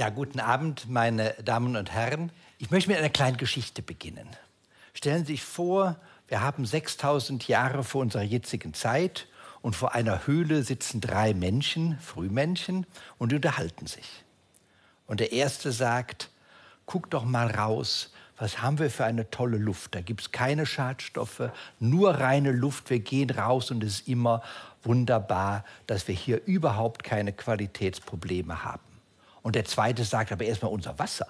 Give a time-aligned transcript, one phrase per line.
[0.00, 2.32] Ja, guten Abend, meine Damen und Herren.
[2.56, 4.26] Ich möchte mit einer kleinen Geschichte beginnen.
[4.94, 5.96] Stellen Sie sich vor,
[6.26, 9.28] wir haben 6000 Jahre vor unserer jetzigen Zeit
[9.60, 12.86] und vor einer Höhle sitzen drei Menschen, Frühmännchen,
[13.18, 14.24] und unterhalten sich.
[15.06, 16.30] Und der erste sagt,
[16.86, 19.94] guck doch mal raus, was haben wir für eine tolle Luft.
[19.94, 22.88] Da gibt es keine Schadstoffe, nur reine Luft.
[22.88, 24.42] Wir gehen raus und es ist immer
[24.82, 28.89] wunderbar, dass wir hier überhaupt keine Qualitätsprobleme haben.
[29.42, 31.26] Und der zweite sagt aber erstmal unser Wasser.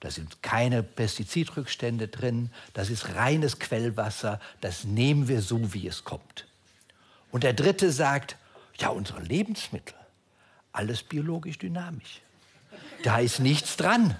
[0.00, 6.04] Da sind keine Pestizidrückstände drin, das ist reines Quellwasser, das nehmen wir so, wie es
[6.04, 6.46] kommt.
[7.30, 8.36] Und der dritte sagt,
[8.78, 9.94] ja, unsere Lebensmittel,
[10.72, 12.22] alles biologisch dynamisch.
[13.02, 14.16] Da ist nichts dran.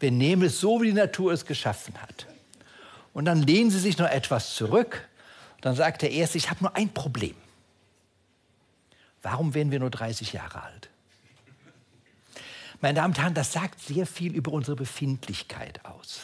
[0.00, 2.26] Wir nehmen es so, wie die Natur es geschaffen hat.
[3.12, 5.08] Und dann lehnen sie sich noch etwas zurück.
[5.60, 7.36] Dann sagt der Erste, ich habe nur ein Problem.
[9.22, 10.90] Warum werden wir nur 30 Jahre alt?
[12.84, 16.20] Meine Damen und Herren, das sagt sehr viel über unsere Befindlichkeit aus.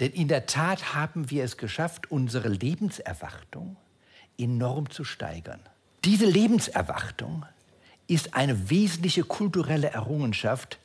[0.00, 3.76] Denn in der Tat haben wir es geschafft, unsere Lebenserwartung
[4.36, 5.60] enorm zu steigern.
[6.04, 7.46] Diese Lebenserwartung
[8.08, 10.80] ist eine wesentliche kulturelle Errungenschaft,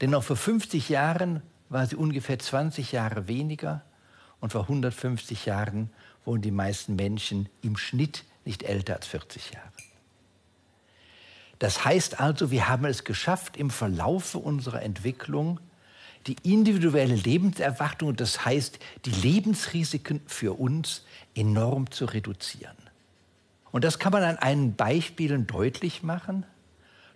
[0.00, 3.82] denn noch vor 50 Jahren war sie ungefähr 20 Jahre weniger
[4.40, 5.90] und vor 150 Jahren
[6.24, 9.87] wurden die meisten Menschen im Schnitt nicht älter als 40 Jahre.
[11.58, 15.60] Das heißt also, wir haben es geschafft, im Verlaufe unserer Entwicklung
[16.26, 22.76] die individuelle Lebenserwartung, das heißt die Lebensrisiken für uns enorm zu reduzieren.
[23.70, 26.44] Und das kann man an einigen Beispielen deutlich machen.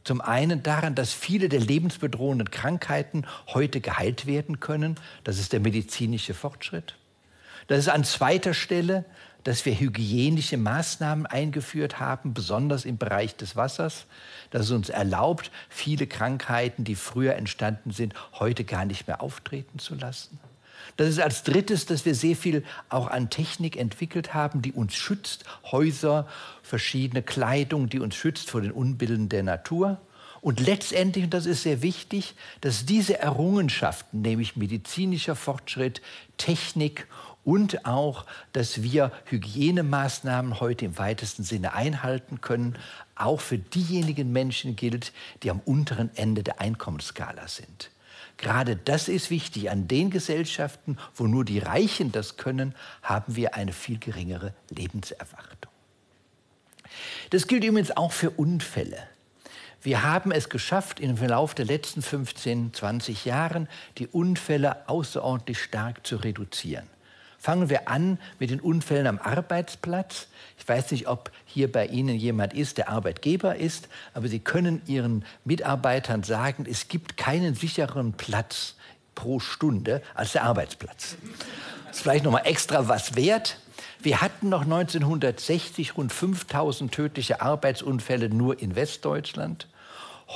[0.05, 4.97] Zum einen daran, dass viele der lebensbedrohenden Krankheiten heute geheilt werden können.
[5.25, 6.97] Das ist der medizinische Fortschritt.
[7.69, 9.05] Das ist an zweiter Stelle
[9.45, 14.07] dass wir hygienische Maßnahmen eingeführt haben, besonders im Bereich des Wassers,
[14.51, 19.79] das es uns erlaubt, viele Krankheiten, die früher entstanden sind, heute gar nicht mehr auftreten
[19.79, 20.39] zu lassen.
[20.97, 24.95] Das ist als drittes, dass wir sehr viel auch an Technik entwickelt haben, die uns
[24.95, 26.27] schützt, Häuser,
[26.63, 30.01] verschiedene Kleidung, die uns schützt vor den Unbilden der Natur.
[30.41, 36.03] Und letztendlich, und das ist sehr wichtig, dass diese Errungenschaften, nämlich medizinischer Fortschritt,
[36.37, 37.07] Technik
[37.45, 42.79] und auch, dass wir Hygienemaßnahmen heute im weitesten Sinne einhalten können,
[43.17, 47.91] auch für diejenigen Menschen gilt, die am unteren Ende der Einkommensskala sind.
[48.37, 49.71] Gerade das ist wichtig.
[49.71, 55.71] An den Gesellschaften, wo nur die Reichen das können, haben wir eine viel geringere Lebenserwartung.
[57.31, 58.99] Das gilt übrigens auch für Unfälle.
[59.81, 66.07] Wir haben es geschafft, im Verlauf der letzten 15, 20 Jahren die Unfälle außerordentlich stark
[66.07, 66.87] zu reduzieren.
[67.43, 70.29] Fangen wir an mit den Unfällen am Arbeitsplatz.
[70.61, 74.81] Ich weiß nicht, ob hier bei Ihnen jemand ist, der Arbeitgeber ist, aber Sie können
[74.87, 78.77] Ihren Mitarbeitern sagen, es gibt keinen sicheren Platz
[79.17, 81.17] pro Stunde als der Arbeitsplatz.
[81.89, 83.59] Das ist vielleicht noch mal extra was wert.
[84.01, 89.67] Wir hatten noch 1960 rund 5000 tödliche Arbeitsunfälle nur in Westdeutschland.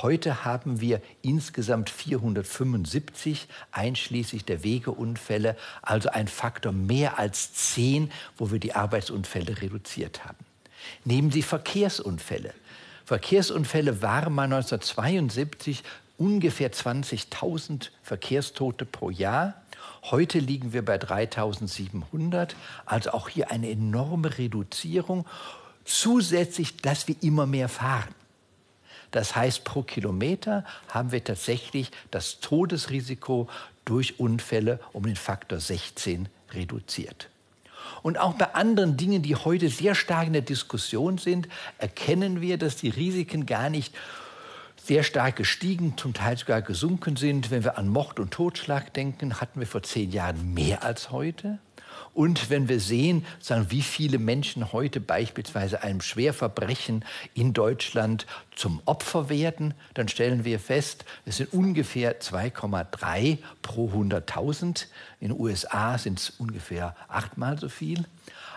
[0.03, 8.51] Heute haben wir insgesamt 475, einschließlich der Wegeunfälle, also ein Faktor mehr als 10, wo
[8.51, 10.37] wir die Arbeitsunfälle reduziert haben.
[11.03, 12.53] Nehmen Sie Verkehrsunfälle.
[13.05, 15.83] Verkehrsunfälle waren mal 1972
[16.19, 19.55] ungefähr 20.000 Verkehrstote pro Jahr.
[20.03, 22.51] Heute liegen wir bei 3.700,
[22.85, 25.25] also auch hier eine enorme Reduzierung.
[25.85, 28.13] Zusätzlich, dass wir immer mehr fahren.
[29.17, 33.49] Das heißt, pro Kilometer haben wir tatsächlich das Todesrisiko
[33.83, 37.27] durch Unfälle um den Faktor 16 reduziert.
[38.03, 41.47] Und auch bei anderen Dingen, die heute sehr stark in der Diskussion sind,
[41.79, 43.95] erkennen wir, dass die Risiken gar nicht
[44.75, 47.49] sehr stark gestiegen, zum Teil sogar gesunken sind.
[47.49, 51.57] Wenn wir an Mord und Totschlag denken, hatten wir vor zehn Jahren mehr als heute.
[52.13, 58.81] Und wenn wir sehen, sagen, wie viele Menschen heute beispielsweise einem Schwerverbrechen in Deutschland zum
[58.85, 64.87] Opfer werden, dann stellen wir fest, es sind ungefähr 2,3 pro 100.000.
[65.19, 68.05] In den USA sind es ungefähr achtmal so viel.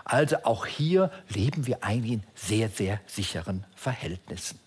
[0.05, 4.59] Also auch hier leben wir eigentlich in sehr, sehr sicheren Verhältnissen.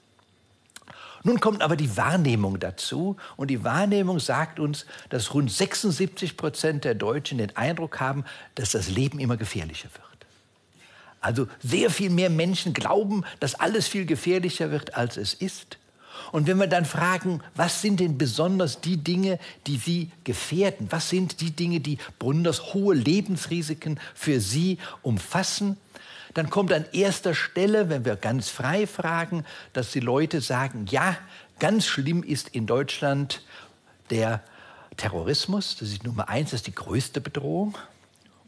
[1.27, 6.85] Nun kommt aber die Wahrnehmung dazu und die Wahrnehmung sagt uns, dass rund 76 Prozent
[6.85, 8.25] der Deutschen den Eindruck haben,
[8.55, 10.05] dass das Leben immer gefährlicher wird.
[11.23, 15.79] Also sehr viel mehr Menschen glauben, dass alles viel gefährlicher wird, als es ist.
[16.31, 20.89] Und wenn wir dann fragen, was sind denn besonders die Dinge, die Sie gefährden?
[20.91, 25.79] Was sind die Dinge, die besonders hohe Lebensrisiken für Sie umfassen?
[26.35, 31.17] Dann kommt an erster Stelle, wenn wir ganz frei fragen, dass die Leute sagen, ja,
[31.59, 33.43] ganz schlimm ist in Deutschland
[34.11, 34.43] der
[34.97, 35.77] Terrorismus.
[35.79, 37.79] Das ist Nummer eins, das ist die größte Bedrohung.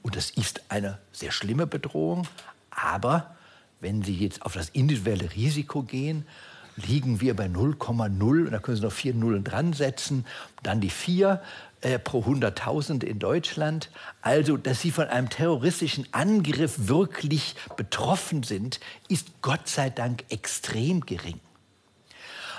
[0.02, 2.26] Und das ist eine sehr schlimme Bedrohung.
[2.70, 3.36] Aber
[3.80, 6.26] wenn Sie jetzt auf das individuelle Risiko gehen,
[6.76, 10.26] liegen wir bei 0,0 und da können Sie noch vier Nullen dran setzen,
[10.62, 11.42] dann die vier
[11.86, 13.90] äh, pro 100.000 in Deutschland.
[14.20, 21.02] Also, dass Sie von einem terroristischen Angriff wirklich betroffen sind, ist Gott sei Dank extrem
[21.02, 21.38] gering.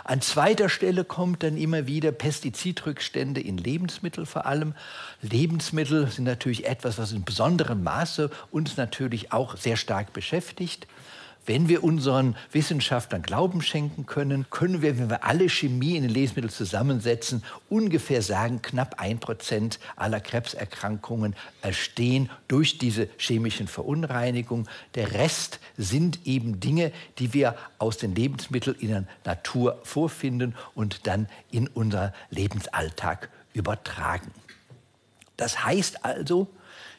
[0.05, 4.73] An zweiter Stelle kommt dann immer wieder Pestizidrückstände in Lebensmitteln vor allem.
[5.21, 10.87] Lebensmittel sind natürlich etwas, was in besonderem Maße uns natürlich auch sehr stark beschäftigt.
[11.47, 16.11] Wenn wir unseren Wissenschaftlern Glauben schenken können, können wir, wenn wir alle Chemie in den
[16.11, 24.67] Lebensmitteln zusammensetzen, ungefähr sagen, knapp ein Prozent aller Krebserkrankungen entstehen durch diese chemischen Verunreinigungen.
[24.95, 31.07] Der Rest sind eben Dinge, die wir aus den Lebensmitteln in der Natur vorfinden und
[31.07, 34.33] dann in unser Lebensalltag übertragen.
[35.37, 36.47] Das heißt also,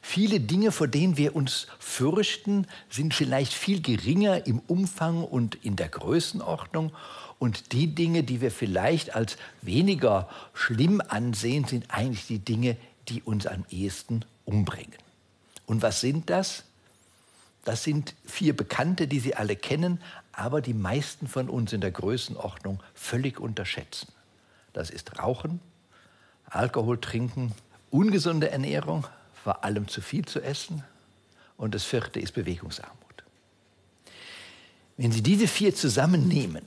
[0.00, 5.76] Viele Dinge, vor denen wir uns fürchten, sind vielleicht viel geringer im Umfang und in
[5.76, 6.93] der Größenordnung.
[7.38, 12.76] Und die Dinge, die wir vielleicht als weniger schlimm ansehen, sind eigentlich die Dinge,
[13.08, 14.96] die uns am ehesten umbringen.
[15.67, 16.64] Und was sind das?
[17.64, 20.00] Das sind vier Bekannte, die Sie alle kennen,
[20.32, 24.08] aber die meisten von uns in der Größenordnung völlig unterschätzen.
[24.73, 25.61] Das ist Rauchen,
[26.46, 27.52] Alkohol trinken,
[27.90, 29.06] ungesunde Ernährung,
[29.43, 30.85] vor allem zu viel zu essen.
[31.56, 32.96] Und das vierte ist Bewegungsarmut.
[34.96, 36.64] Wenn Sie diese vier zusammennehmen,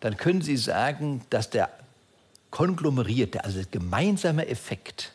[0.00, 1.70] dann können Sie sagen, dass der
[2.50, 5.12] konglomerierte, also der gemeinsame Effekt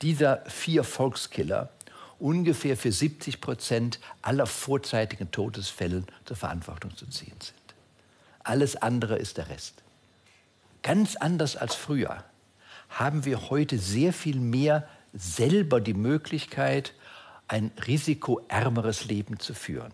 [0.00, 1.70] dieser vier Volkskiller
[2.18, 7.58] ungefähr für 70 Prozent aller vorzeitigen Todesfälle zur Verantwortung zu ziehen sind.
[8.44, 9.74] Alles andere ist der Rest.
[10.82, 12.24] Ganz anders als früher
[12.98, 16.94] haben wir heute sehr viel mehr selber die Möglichkeit,
[17.48, 19.92] ein risikoärmeres Leben zu führen.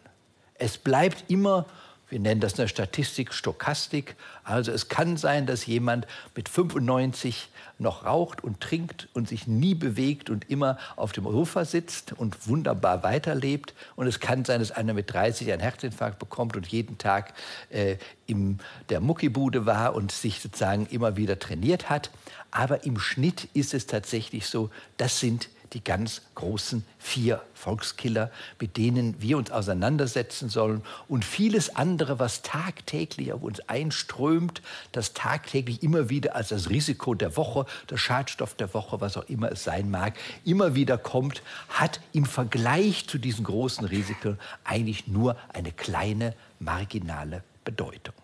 [0.55, 1.67] Es bleibt immer
[2.11, 4.17] wir nennen das eine Statistik, Stokastik.
[4.43, 9.75] Also es kann sein, dass jemand mit 95 noch raucht und trinkt und sich nie
[9.75, 13.75] bewegt und immer auf dem Sofa sitzt und wunderbar weiterlebt.
[13.95, 17.35] Und es kann sein, dass einer mit 30 einen Herzinfarkt bekommt und jeden Tag
[17.71, 17.97] äh,
[18.27, 18.59] in
[18.89, 22.11] der Muckibude war und sich sozusagen immer wieder trainiert hat.
[22.51, 28.31] Aber im Schnitt ist es tatsächlich so, das sind die ganz großen vier Volkskiller,
[28.61, 34.63] mit denen wir uns auseinandersetzen sollen und vieles andere, was tagtäglich auf uns einströmt,
[34.93, 39.29] das tagtäglich immer wieder als das Risiko der Woche, der Schadstoff der Woche, was auch
[39.29, 45.07] immer es sein mag, immer wieder kommt, hat im Vergleich zu diesen großen Risiken eigentlich
[45.07, 48.15] nur eine kleine marginale Bedeutung.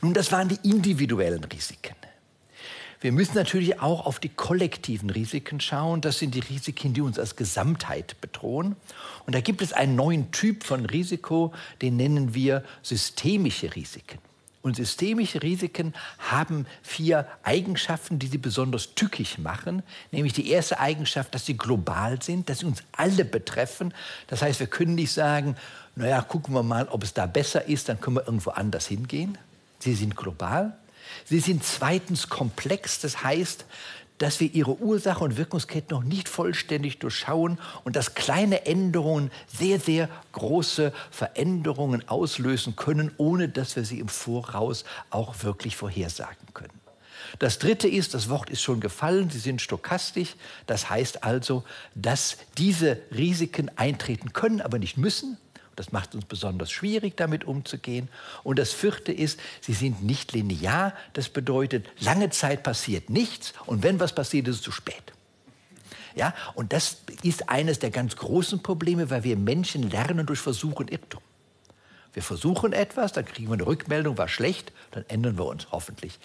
[0.00, 1.96] Nun, das waren die individuellen Risiken.
[3.00, 6.00] Wir müssen natürlich auch auf die kollektiven Risiken schauen.
[6.00, 8.76] Das sind die Risiken, die uns als Gesamtheit bedrohen.
[9.26, 11.52] Und da gibt es einen neuen Typ von Risiko,
[11.82, 14.18] den nennen wir systemische Risiken.
[14.62, 19.84] Und systemische Risiken haben vier Eigenschaften, die sie besonders tückisch machen.
[20.10, 23.94] Nämlich die erste Eigenschaft, dass sie global sind, dass sie uns alle betreffen.
[24.26, 25.54] Das heißt, wir können nicht sagen,
[25.94, 29.38] naja, gucken wir mal, ob es da besser ist, dann können wir irgendwo anders hingehen.
[29.78, 30.76] Sie sind global.
[31.24, 33.64] Sie sind zweitens komplex, das heißt,
[34.18, 39.78] dass wir ihre Ursache und Wirkungskette noch nicht vollständig durchschauen und dass kleine Änderungen sehr,
[39.78, 46.80] sehr große Veränderungen auslösen können, ohne dass wir sie im Voraus auch wirklich vorhersagen können.
[47.38, 50.36] Das dritte ist, das Wort ist schon gefallen, sie sind stochastisch.
[50.66, 55.36] Das heißt also, dass diese Risiken eintreten können, aber nicht müssen.
[55.76, 58.08] Das macht uns besonders schwierig, damit umzugehen.
[58.42, 60.94] Und das vierte ist, sie sind nicht linear.
[61.12, 65.12] Das bedeutet, lange Zeit passiert nichts und wenn was passiert, ist es zu spät.
[66.14, 70.80] Ja, und das ist eines der ganz großen Probleme, weil wir Menschen lernen durch Versuch
[70.80, 71.20] und Irrtum.
[72.16, 76.18] Wir versuchen etwas, dann kriegen wir eine Rückmeldung, war schlecht, dann ändern wir uns hoffentlich.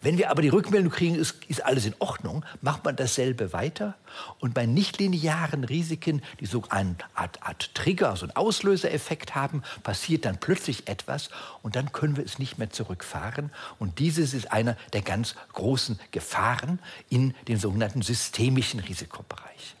[0.00, 3.94] Wenn wir aber die Rückmeldung kriegen, ist, ist alles in Ordnung, macht man dasselbe weiter.
[4.38, 10.24] Und bei nichtlinearen Risiken, die so eine Art, Art Trigger, so einen Auslösereffekt haben, passiert
[10.24, 11.28] dann plötzlich etwas
[11.60, 13.50] und dann können wir es nicht mehr zurückfahren.
[13.78, 16.78] Und dieses ist einer der ganz großen Gefahren
[17.10, 19.76] in dem sogenannten systemischen Risikobereich.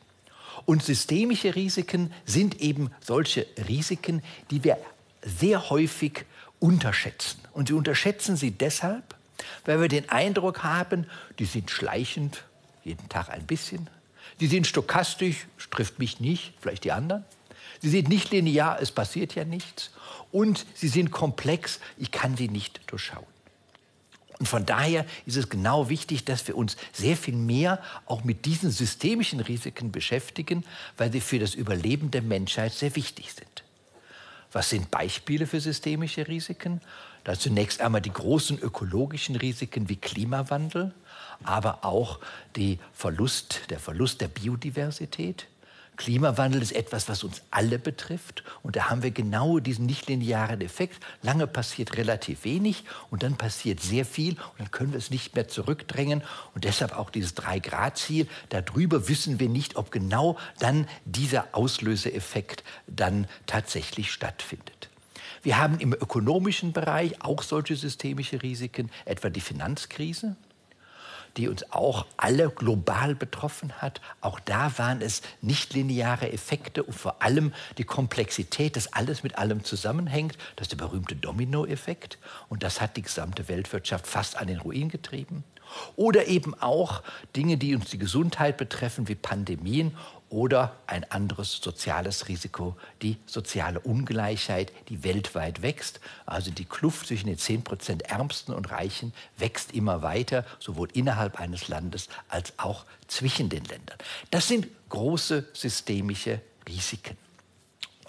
[0.66, 4.76] Und systemische Risiken sind eben solche Risiken, die wir
[5.24, 6.24] sehr häufig
[6.60, 7.40] unterschätzen.
[7.52, 9.14] Und sie unterschätzen sie deshalb,
[9.64, 11.06] weil wir den Eindruck haben,
[11.38, 12.44] die sind schleichend,
[12.84, 13.88] jeden Tag ein bisschen.
[14.40, 17.24] Die sind stochastisch, trifft mich nicht, vielleicht die anderen.
[17.80, 19.90] Sie sind nicht linear, es passiert ja nichts.
[20.32, 23.26] Und sie sind komplex, ich kann sie nicht durchschauen.
[24.38, 28.44] Und von daher ist es genau wichtig, dass wir uns sehr viel mehr auch mit
[28.46, 30.64] diesen systemischen Risiken beschäftigen,
[30.96, 33.63] weil sie für das Überleben der Menschheit sehr wichtig sind.
[34.54, 36.80] Was sind Beispiele für systemische Risiken?
[37.24, 40.94] Da zunächst einmal die großen ökologischen Risiken wie Klimawandel,
[41.42, 42.20] aber auch
[42.92, 45.48] Verlust, der Verlust der Biodiversität,
[45.96, 48.42] Klimawandel ist etwas, was uns alle betrifft.
[48.62, 51.02] Und da haben wir genau diesen nichtlinearen Effekt.
[51.22, 55.34] Lange passiert relativ wenig und dann passiert sehr viel und dann können wir es nicht
[55.34, 56.22] mehr zurückdrängen.
[56.54, 58.28] Und deshalb auch dieses Drei-Grad-Ziel.
[58.48, 64.90] Darüber wissen wir nicht, ob genau dann dieser Auslöseeffekt dann tatsächlich stattfindet.
[65.42, 70.36] Wir haben im ökonomischen Bereich auch solche systemische Risiken, etwa die Finanzkrise
[71.36, 74.00] die uns auch alle global betroffen hat.
[74.20, 79.64] Auch da waren es nichtlineare Effekte und vor allem die Komplexität, dass alles mit allem
[79.64, 80.38] zusammenhängt.
[80.56, 82.18] Das ist der berühmte Dominoeffekt.
[82.48, 85.44] Und das hat die gesamte Weltwirtschaft fast an den Ruin getrieben.
[85.96, 87.02] Oder eben auch
[87.34, 89.96] Dinge, die uns die Gesundheit betreffen, wie Pandemien
[90.34, 96.00] oder ein anderes soziales Risiko, die soziale Ungleichheit, die weltweit wächst.
[96.26, 101.38] Also die Kluft zwischen den 10 Prozent Ärmsten und Reichen wächst immer weiter, sowohl innerhalb
[101.38, 103.96] eines Landes als auch zwischen den Ländern.
[104.32, 107.16] Das sind große systemische Risiken.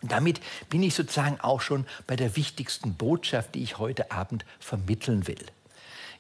[0.02, 0.40] Und damit
[0.72, 5.46] bin ich sozusagen auch schon bei der wichtigsten Botschaft, die ich heute Abend vermitteln will.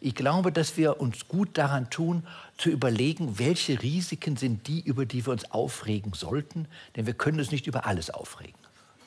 [0.05, 2.27] Ich glaube, dass wir uns gut daran tun,
[2.59, 6.67] zu überlegen, welche Risiken sind die, über die wir uns aufregen sollten.
[6.95, 8.53] Denn wir können uns nicht über alles aufregen.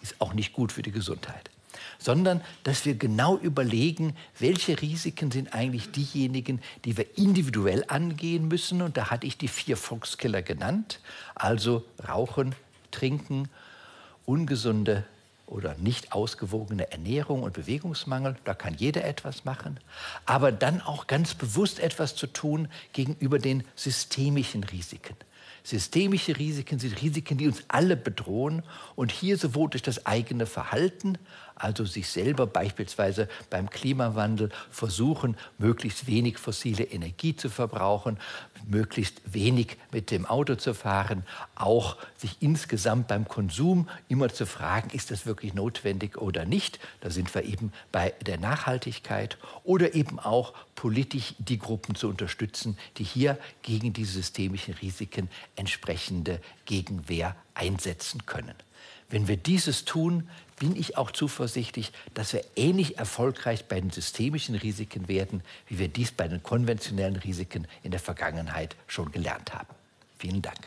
[0.03, 1.53] Ist auch nicht gut für die Gesundheit.
[2.01, 8.83] Sondern, dass wir genau überlegen, welche Risiken sind eigentlich diejenigen, die wir individuell angehen müssen.
[8.83, 10.99] Und da hatte ich die vier Volkskiller genannt.
[11.37, 12.57] Also Rauchen,
[12.91, 13.49] Trinken,
[14.27, 15.05] ungesunde
[15.49, 19.81] oder nicht ausgewogene Ernährung und Bewegungsmangel, da kann jeder etwas machen,
[20.27, 25.17] aber dann auch ganz bewusst etwas zu tun gegenüber den systemischen Risiken.
[25.65, 28.63] Systemische Risiken sind Risiken, die uns alle bedrohen
[28.95, 31.19] und hier sowohl durch das eigene Verhalten
[31.59, 38.19] also sich selber beispielsweise beim Klimawandel versuchen, möglichst wenig fossile Energie zu verbrauchen,
[38.67, 41.25] möglichst wenig mit dem Auto zu fahren,
[41.55, 46.79] auch sich insgesamt beim Konsum immer zu fragen, ist das wirklich notwendig oder nicht.
[47.01, 52.79] Da sind wir eben bei der Nachhaltigkeit oder eben auch politisch die Gruppen zu unterstützen,
[52.97, 58.55] die hier gegen diese systemischen Risiken entsprechende Gegenwehr einsetzen können.
[59.11, 64.55] Wenn wir dieses tun, bin ich auch zuversichtlich, dass wir ähnlich erfolgreich bei den systemischen
[64.55, 69.69] Risiken werden, wie wir dies bei den konventionellen Risiken in der Vergangenheit schon gelernt haben.
[70.19, 70.59] Vielen Dank.